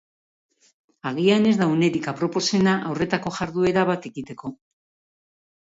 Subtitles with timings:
[1.09, 4.57] Agian ez da unerik aproposena horrelako jarduera bat egiteko.